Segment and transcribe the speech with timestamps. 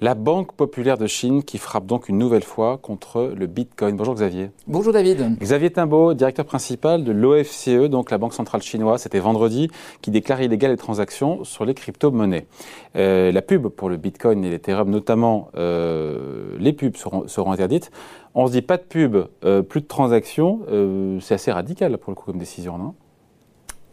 [0.00, 3.96] La Banque populaire de Chine qui frappe donc une nouvelle fois contre le Bitcoin.
[3.96, 4.52] Bonjour Xavier.
[4.68, 5.36] Bonjour David.
[5.40, 9.68] Xavier Timbaud, directeur principal de l'OFCE, donc la Banque centrale chinoise, c'était vendredi,
[10.00, 12.46] qui déclare illégales les transactions sur les crypto-monnaies.
[12.94, 17.90] Euh, la pub pour le Bitcoin et l'Ethereum, notamment euh, les pubs seront, seront, interdites.
[18.36, 22.12] On se dit pas de pub, euh, plus de transactions, euh, c'est assez radical pour
[22.12, 22.94] le coup comme décision, non?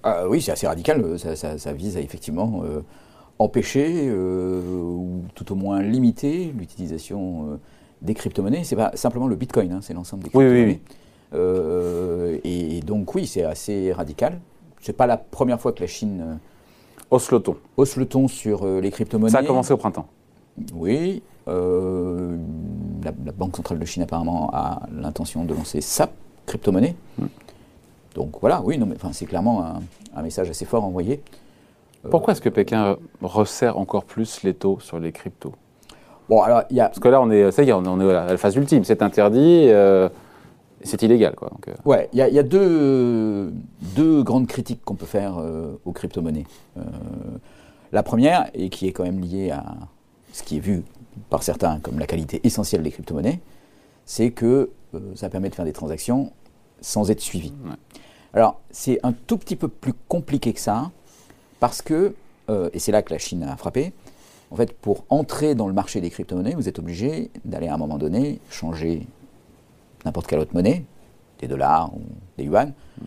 [0.03, 1.17] Ah Oui, c'est assez radical.
[1.17, 2.81] Ça, ça, ça vise à effectivement euh,
[3.39, 7.55] empêcher euh, ou tout au moins limiter l'utilisation euh,
[8.01, 8.63] des crypto-monnaies.
[8.63, 10.63] C'est pas simplement le Bitcoin, hein, c'est l'ensemble des crypto-monnaies.
[10.63, 10.95] Oui, oui, oui.
[11.33, 14.39] Euh, et donc oui, c'est assez radical.
[14.81, 16.39] C'est pas la première fois que la Chine
[17.11, 17.57] hausse le ton.
[17.77, 19.31] Hausse le ton sur les crypto-monnaies.
[19.31, 20.07] Ça a commencé au printemps.
[20.73, 21.21] Oui.
[21.47, 22.37] Euh,
[23.03, 26.09] la, la, Banque centrale de Chine apparemment a l'intention de lancer sa
[26.45, 26.95] crypto-monnaie.
[27.19, 27.25] Mm.
[28.15, 29.81] Donc voilà, oui, non, mais enfin, c'est clairement un,
[30.15, 31.21] un, message assez fort envoyé.
[32.09, 35.53] Pourquoi est-ce que Pékin resserre encore plus les taux sur les cryptos?
[36.29, 36.85] Bon, alors, y a...
[36.87, 38.83] Parce que là, on est, ça y est, on est à la phase ultime.
[38.83, 40.09] C'est interdit, euh,
[40.83, 41.35] c'est illégal.
[41.35, 41.49] Quoi.
[41.49, 41.73] Donc, euh...
[41.85, 43.53] Ouais, il y a, y a deux,
[43.95, 46.45] deux, grandes critiques qu'on peut faire euh, aux crypto-monnaies.
[47.91, 49.63] La première, et qui est quand même liée à
[50.33, 50.83] ce qui est vu
[51.29, 53.39] par certains comme la qualité essentielle des crypto-monnaies,
[54.05, 54.71] c'est que
[55.15, 56.31] ça permet de faire des transactions
[56.81, 57.53] sans être suivi.
[57.65, 57.75] Ouais.
[58.33, 60.91] Alors, c'est un tout petit peu plus compliqué que ça,
[61.59, 62.15] parce que,
[62.49, 63.93] euh, et c'est là que la Chine a frappé,
[64.51, 67.77] en fait, pour entrer dans le marché des crypto-monnaies, vous êtes obligé d'aller à un
[67.77, 69.07] moment donné changer
[70.05, 70.83] n'importe quelle autre monnaie,
[71.39, 72.01] des dollars ou
[72.37, 73.05] des yuan, mmh.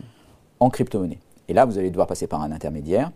[0.60, 1.18] en crypto-monnaie.
[1.48, 3.12] Et là, vous allez devoir passer par un intermédiaire.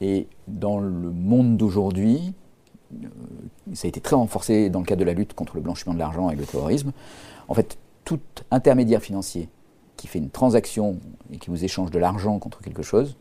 [0.00, 2.34] Et dans le monde d'aujourd'hui,
[2.92, 3.08] euh,
[3.72, 5.98] ça a été très renforcé dans le cadre de la lutte contre le blanchiment de
[5.98, 6.92] l'argent et le terrorisme.
[7.48, 9.48] En fait, tout intermédiaire financier
[9.96, 10.98] qui fait une transaction
[11.32, 13.16] et qui vous échange de l'argent contre quelque chose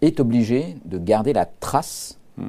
[0.00, 2.48] est obligé de garder la trace mmh.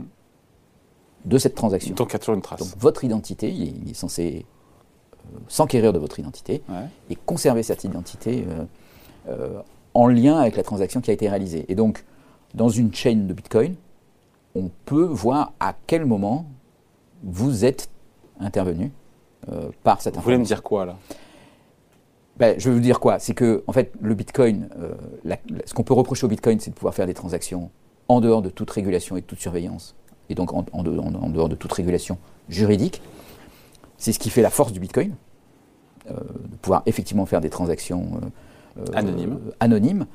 [1.26, 1.96] de cette transaction.
[1.96, 2.60] Donc, il y a toujours une trace.
[2.60, 4.46] Donc, votre identité, il est, il est censé
[5.26, 6.88] euh, s'enquérir de votre identité ouais.
[7.10, 8.66] et conserver cette identité euh,
[9.30, 9.62] euh,
[9.94, 11.66] en lien avec la transaction qui a été réalisée.
[11.70, 12.04] Et donc,
[12.54, 13.76] dans une chain de Bitcoin,
[14.56, 16.46] on peut voir à quel moment
[17.24, 17.90] vous êtes
[18.40, 18.92] intervenu
[19.52, 20.98] euh, par cette Vous voulez me dire quoi là?
[22.38, 25.60] Ben, je veux vous dire quoi C'est que, en fait, le Bitcoin, euh, la, la,
[25.66, 27.70] ce qu'on peut reprocher au Bitcoin, c'est de pouvoir faire des transactions
[28.08, 29.96] en dehors de toute régulation et de toute surveillance,
[30.30, 32.18] et donc en, en, en, en dehors de toute régulation
[32.50, 33.02] juridique.
[33.98, 35.16] C'est ce qui fait la force du Bitcoin,
[36.12, 38.22] euh, de pouvoir effectivement faire des transactions
[38.78, 39.40] euh, anonymes.
[39.60, 40.06] anonymes.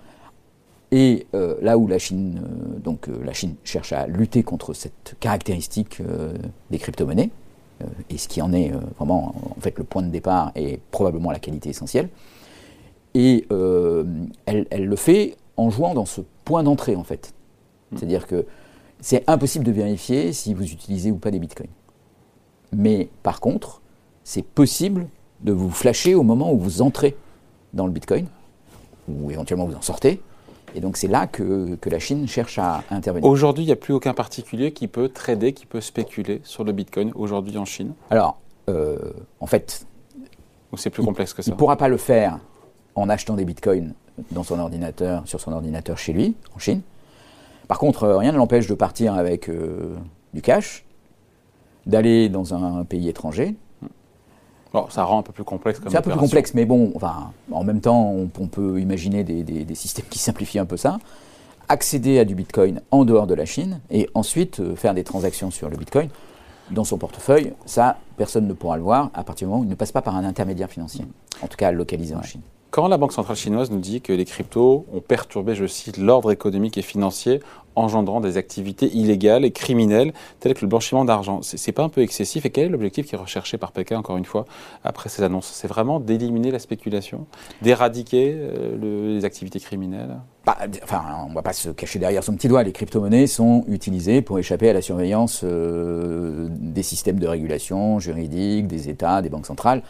[0.93, 2.43] Et euh, là où la Chine,
[2.85, 6.01] donc la Chine cherche à lutter contre cette caractéristique
[6.71, 7.31] des crypto-monnaies,
[8.09, 11.39] et ce qui en est vraiment en fait le point de départ est probablement la
[11.39, 12.09] qualité essentielle.
[13.15, 14.05] Et euh,
[14.47, 17.33] elle, elle, le fait en jouant dans ce point d'entrée en fait.
[17.91, 17.97] Mmh.
[17.97, 18.47] C'est-à-dire que
[19.01, 21.71] c'est impossible de vérifier si vous utilisez ou pas des bitcoins.
[22.73, 23.81] Mais par contre,
[24.25, 25.09] c'est possible
[25.43, 27.17] de vous flasher au moment où vous entrez
[27.73, 28.27] dans le bitcoin,
[29.09, 30.21] ou éventuellement vous en sortez,
[30.75, 33.29] et donc c'est là que, que, la Chine cherche à intervenir.
[33.29, 36.73] Aujourd'hui, il n'y a plus aucun particulier qui peut trader, qui peut spéculer sur le
[36.73, 38.39] Bitcoin aujourd'hui en Chine Alors,
[38.69, 38.99] euh,
[39.41, 39.87] en fait...
[40.73, 42.39] Ou c'est plus complexe que ça Il ne pourra pas le faire
[42.95, 43.95] en achetant des Bitcoins
[44.31, 46.83] dans son ordinateur, sur son ordinateur chez lui, en Chine.
[47.67, 49.97] Par contre, euh, rien ne l'empêche de partir avec euh,
[50.35, 50.85] du cash,
[51.87, 53.57] d'aller dans un pays étranger,
[54.73, 55.81] Bon, ça rend un peu plus complexe.
[55.89, 59.25] C'est un peu plus complexe, mais bon, enfin, en même temps, on, on peut imaginer
[59.25, 60.99] des, des, des, systèmes qui simplifient un peu ça.
[61.69, 65.51] Accéder à du Bitcoin en dehors de la Chine et ensuite euh, faire des transactions
[65.51, 66.09] sur le Bitcoin
[66.71, 69.71] dans son portefeuille, ça, personne ne pourra le voir à partir du moment où il
[69.71, 71.05] ne passe pas par un intermédiaire financier,
[71.43, 72.21] en tout cas localisé ouais.
[72.21, 72.43] en Chine.
[72.71, 76.31] Quand la Banque centrale chinoise nous dit que les cryptos ont perturbé, je cite, l'ordre
[76.31, 77.41] économique et financier,
[77.75, 82.01] engendrant des activités illégales et criminelles, telles que le blanchiment d'argent, c'est pas un peu
[82.01, 82.47] excessif?
[82.47, 84.45] Et quel est l'objectif qui est recherché par Pékin, encore une fois,
[84.85, 85.51] après ces annonces?
[85.53, 87.27] C'est vraiment d'éliminer la spéculation,
[87.61, 90.21] d'éradiquer euh, le, les activités criminelles?
[90.47, 92.63] Bah, Enfin, on ne va pas se cacher derrière son petit doigt.
[92.63, 98.69] Les crypto-monnaies sont utilisées pour échapper à la surveillance euh, des systèmes de régulation juridique,
[98.69, 99.83] des États, des banques centrales.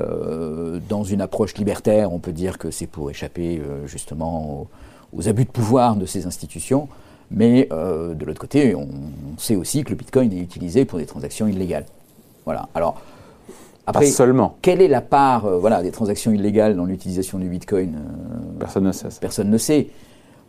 [0.00, 4.68] Euh, dans une approche libertaire, on peut dire que c'est pour échapper euh, justement
[5.12, 6.88] aux, aux, abus de pouvoir de ces institutions.
[7.30, 10.98] Mais euh, de l'autre côté, on, on, sait aussi que le Bitcoin est utilisé pour
[10.98, 11.86] des transactions illégales.
[12.44, 12.68] Voilà.
[12.74, 13.00] Alors,
[13.86, 14.56] après, Pas seulement.
[14.62, 17.98] quelle est la part voilà, des transactions illégales dans l'utilisation du Bitcoin
[18.58, 19.08] Personne ne sait.
[19.20, 19.88] Personne ne sait.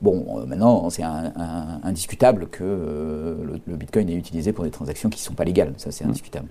[0.02, 5.20] Bon, maintenant, c'est indiscutable que euh, le, le, Bitcoin est utilisé pour des transactions qui
[5.20, 5.74] ne sont pas légales.
[5.78, 6.48] Ça, c'est indiscutable.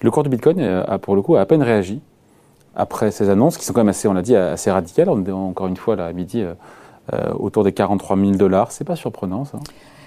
[0.00, 2.00] Le cours du Bitcoin a, pour le coup, a à peine réagi
[2.76, 5.08] après ces annonces, qui sont quand même assez, on l'a dit, assez radicales.
[5.08, 6.42] On est encore une fois là à midi
[7.12, 8.72] euh, autour des 43 000 dollars.
[8.72, 9.58] C'est pas surprenant, ça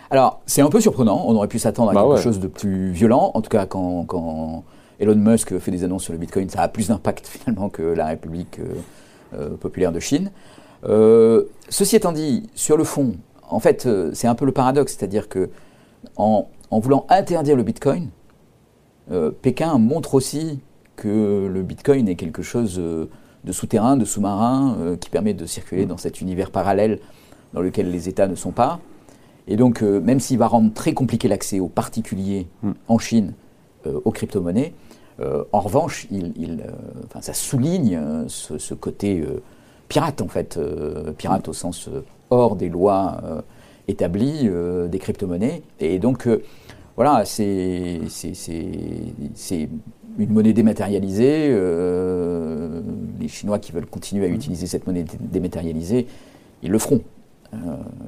[0.09, 1.23] Alors, c'est un peu surprenant.
[1.27, 2.21] On aurait pu s'attendre à Bah quelque ouais.
[2.21, 3.31] chose de plus violent.
[3.33, 4.63] En tout cas, quand, quand
[4.99, 8.07] Elon Musk fait des annonces sur le Bitcoin, ça a plus d'impact finalement que la
[8.07, 8.73] République euh,
[9.35, 10.31] euh, populaire de Chine.
[10.85, 13.13] Euh, ceci étant dit, sur le fond,
[13.49, 15.49] en fait, euh, c'est un peu le paradoxe, c'est-à-dire que
[16.17, 18.09] en, en voulant interdire le Bitcoin,
[19.11, 20.59] euh, Pékin montre aussi
[20.97, 23.05] que le Bitcoin est quelque chose euh,
[23.45, 26.99] de souterrain, de sous-marin, euh, qui permet de circuler dans cet univers parallèle
[27.53, 28.81] dans lequel les États ne sont pas.
[29.47, 32.71] Et donc, euh, même s'il va rendre très compliqué l'accès aux particuliers Mm.
[32.89, 33.33] en Chine
[34.03, 34.73] aux crypto-monnaies,
[35.53, 36.61] en revanche, il, il,
[37.05, 37.97] enfin, ça souligne
[38.27, 39.23] ce, ce côté
[39.88, 40.59] pirate, en fait,
[41.17, 41.89] pirate au sens
[42.29, 43.21] hors des lois
[43.88, 44.49] établies
[44.89, 45.61] des crypto-monnaies.
[45.79, 46.27] Et donc,
[46.97, 48.01] voilà, c'est
[50.17, 51.47] une monnaie dématérialisée.
[51.49, 52.81] euh,
[53.19, 56.07] les Chinois qui veulent continuer à utiliser cette monnaie dé- dématérialisée,
[56.63, 57.01] ils le feront.
[57.53, 57.57] Euh,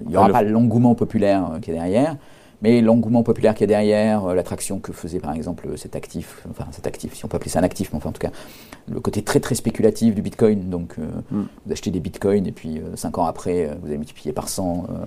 [0.03, 2.17] il n'y aura pas l'engouement populaire euh, qui est derrière,
[2.61, 6.85] mais l'engouement populaire qui est derrière, l'attraction que faisait par exemple cet actif, enfin cet
[6.87, 8.31] actif, si on peut appeler ça un actif, mais enfin en tout cas,
[8.91, 10.69] le côté très très spéculatif du Bitcoin.
[10.69, 11.43] Donc euh, Mm.
[11.65, 14.85] vous achetez des Bitcoins et puis euh, cinq ans après, vous avez multiplié par 100
[14.89, 15.05] euh, euh,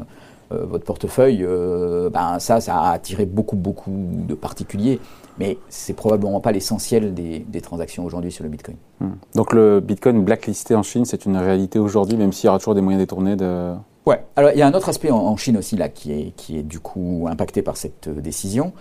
[0.64, 1.44] votre portefeuille.
[1.44, 3.92] euh, ben, ça, ça a attiré beaucoup beaucoup
[4.28, 5.00] de particuliers,
[5.38, 8.76] mais c'est probablement pas l'essentiel des, des transactions aujourd'hui sur le Bitcoin.
[9.00, 9.12] Hmm.
[9.34, 12.74] Donc le Bitcoin blacklisté en Chine, c'est une réalité aujourd'hui, même s'il y aura toujours
[12.74, 13.74] des moyens détournés de...
[14.04, 14.24] Ouais.
[14.36, 16.58] Alors il y a un autre aspect en, en Chine aussi là qui est, qui
[16.58, 18.72] est du coup impacté par cette euh, décision.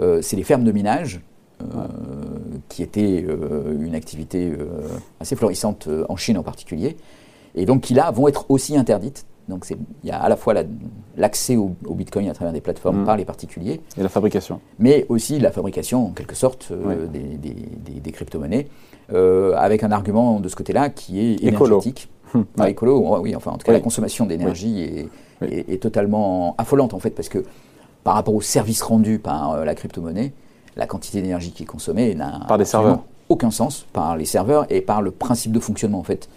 [0.00, 1.20] Euh, c'est les fermes de minage,
[1.60, 1.66] euh,
[2.68, 4.88] qui étaient euh, une activité euh,
[5.20, 6.96] assez florissante euh, en Chine en particulier,
[7.54, 9.26] et donc qui là vont être aussi interdites.
[9.48, 10.62] Donc il y a à la fois la-
[11.16, 13.04] l'accès au, au Bitcoin à travers des plateformes Mhm.
[13.06, 14.60] par les particuliers, et la fabrication.
[14.78, 17.08] mais aussi la fabrication en quelque sorte euh, Oui.
[17.12, 17.54] des, des-
[17.94, 18.68] des- des crypto-monnaies,
[19.12, 22.08] euh, avec un argument de ce côté-là qui est énergétique.
[22.58, 22.70] Ouais.
[22.70, 23.78] écolo, oui, enfin en tout cas Oui.
[23.78, 25.08] la consommation d'énergie est,
[25.42, 25.48] Oui.
[25.50, 27.42] est- est totalement affolante en fait parce que
[28.04, 30.32] par rapport au service rendu par euh, la crypto-monnaie,
[30.76, 32.46] la quantité d'énergie qui est consommée n'a
[33.28, 36.28] aucun sens par les serveurs et par le principe de fonctionnement en fait,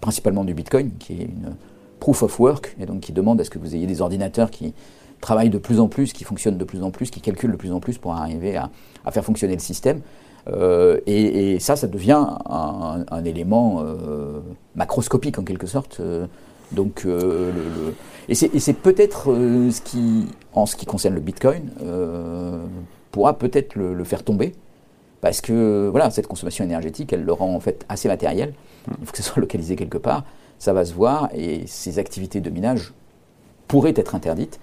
[0.00, 1.54] principalement du Bitcoin qui est une
[2.02, 4.74] proof of work et donc qui demande à ce que vous ayez des ordinateurs qui
[5.20, 7.72] travaillent de plus en plus, qui fonctionnent de plus en plus, qui calculent de plus
[7.72, 8.70] en plus pour arriver à,
[9.04, 10.00] à faire fonctionner le système.
[10.48, 14.40] Euh, et, et ça, ça devient un, un élément euh,
[14.74, 15.98] macroscopique en quelque sorte.
[16.00, 16.26] Euh,
[16.72, 17.94] donc, le- le-
[18.28, 19.26] et c'est peut-être
[19.76, 21.62] ce qui, en ce qui concerne le Bitcoin,
[23.12, 24.54] pourra peut-être le, le faire tomber,
[25.20, 28.54] parce que voilà, cette consommation énergétique, elle le rend en fait assez matériel.
[28.88, 30.24] Il faut que ce soit localisé quelque part,
[30.62, 32.92] ça va se voir, et ces activités de minage
[33.66, 34.60] pourraient être interdites,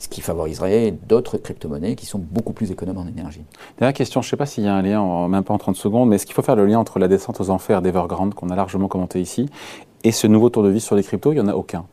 [0.00, 3.42] ce qui favoriserait d'autres crypto-monnaies qui sont beaucoup plus économes en énergie.
[3.78, 5.58] Dernière question, je ne sais pas s'il y a un lien, en- même pas en
[5.58, 8.34] 30 secondes, mais est-ce qu'il faut faire le lien entre la descente aux enfers d'Evergrande,
[8.34, 9.48] qu'on a largement commenté ici,
[10.02, 11.30] et ce nouveau tour de vis sur les cryptos?
[11.30, 11.84] Il n'y en a aucun.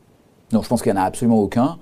[0.51, 1.77] Non, je pense qu'il n'y en a absolument aucun.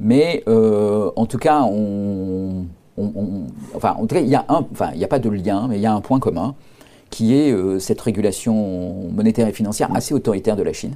[0.00, 2.66] Mais euh, en tout cas, on,
[2.98, 5.18] on- on- enfin, en tout cas, il y a un, enfin, il n'y a pas
[5.20, 6.54] de lien, mais il y a un point commun,
[7.10, 10.94] qui est euh, cette régulation monétaire et financière assez autoritaire de la Chine,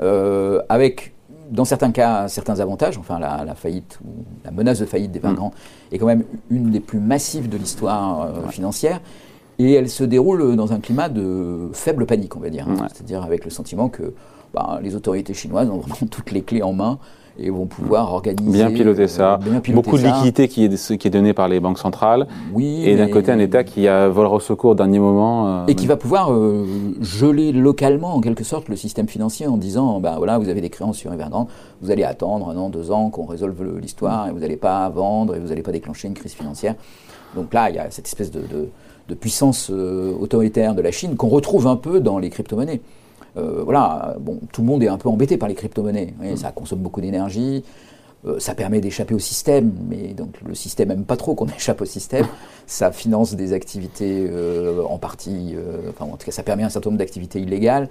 [0.00, 1.12] euh, avec,
[1.50, 2.98] dans certains cas, certains avantages.
[2.98, 5.52] Enfin, la, la faillite ou la menace de faillite d'Evergrande
[5.92, 9.00] est quand même une des plus massives de l'histoire euh, financière.
[9.58, 12.66] Et elle se déroule dans un climat de faible panique, on va dire.
[12.68, 12.74] hein.
[12.74, 12.88] Ouais.
[12.92, 14.14] C'est-à-dire avec le sentiment que
[14.54, 16.98] ben, les autorités chinoises ont vraiment toutes les clés en main
[17.38, 18.50] et vont pouvoir organiser.
[18.50, 19.38] Bien piloter euh, ça.
[19.42, 20.08] bien piloter Beaucoup de ça.
[20.08, 22.26] liquidités qui est, qui est donné par les banques centrales.
[22.52, 25.46] Oui, Et d'un côté, un État qui a volera au secours au dernier moment.
[25.48, 26.66] euh, Et qui va pouvoir euh,
[27.00, 30.70] geler localement, en quelque sorte, le système financier en disant ben voilà, vous avez des
[30.70, 31.48] créances sur Evergrande,
[31.80, 35.34] vous allez attendre un an, deux ans qu'on résolve l'histoire et vous n'allez pas vendre
[35.34, 36.74] et vous n'allez pas déclencher une crise financière.
[37.34, 38.68] Donc là, il y a cette espèce de, de-
[39.08, 42.80] de puissance euh, autoritaire de la Chine qu'on retrouve un peu dans les crypto-monnaies.
[43.36, 46.14] Euh, voilà, bon, tout le monde est un peu embêté par les crypto-monnaies.
[46.36, 47.64] Ça consomme beaucoup d'énergie.
[48.24, 51.80] Euh, ça permet d'échapper au système, mais donc le système n'aime pas trop qu'on échappe
[51.80, 52.26] au système.
[52.66, 56.68] Ça finance des activités euh, en partie, euh, enfin en tout cas ça permet un
[56.68, 57.88] certain nombre d'activités illégales.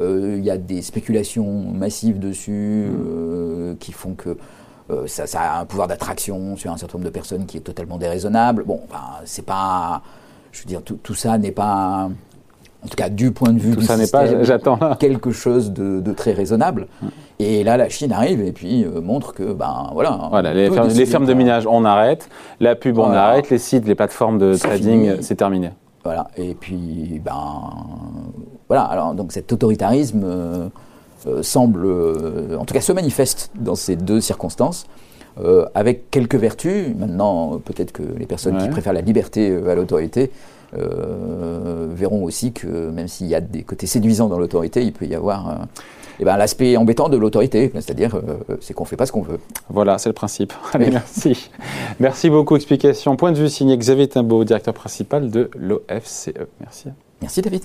[0.00, 4.36] Euh, Il y a des spéculations massives dessus euh, qui font que
[4.90, 7.60] euh, ça, ça a un pouvoir d'attraction sur un certain nombre de personnes qui est
[7.60, 8.64] totalement déraisonnable.
[8.64, 10.02] Bon, enfin, c'est pas,
[10.52, 12.08] je veux dire, tout, tout ça n'est pas,
[12.86, 14.96] en tout cas du point de vue Tout du ça n'est pas, système, j'attends là.
[14.98, 16.86] quelque chose de, de très raisonnable.
[17.40, 20.30] Et là, la Chine arrive et puis euh, montre que, ben voilà.
[20.54, 22.28] Les, fermes, les décider fermes de minage, on arrête.
[22.60, 23.24] La pub, on Voilà.
[23.24, 23.50] arrête.
[23.50, 25.70] Les sites, les plateformes de trading, c'est terminé.
[26.04, 26.28] Voilà.
[26.36, 27.34] Et puis, ben
[28.68, 28.84] voilà.
[28.84, 30.68] Alors, donc cet autoritarisme euh,
[31.26, 31.84] euh, semble,
[32.56, 34.86] en tout cas, se manifeste dans ces deux circonstances.
[35.74, 36.94] avec quelques vertus.
[36.96, 40.30] Maintenant, peut-être que les personnes qui préfèrent la liberté à l'autorité
[40.72, 45.14] verront aussi que même s'il y a des côtés séduisants dans l'autorité, il peut y
[45.14, 45.66] avoir
[46.18, 48.20] eh ben, l'aspect embêtant de l'autorité, c'est-à-dire
[48.60, 49.38] c'est qu'on ne fait pas ce qu'on veut.
[49.68, 50.52] Voilà, c'est le principe.
[50.72, 51.50] Allez, merci.
[52.00, 52.56] merci beaucoup.
[52.56, 53.16] Explication.
[53.16, 56.30] Point de vue signé Xavier Timbaud, directeur principal de l'OFCE.
[56.60, 56.88] Merci.
[57.20, 57.62] Merci David.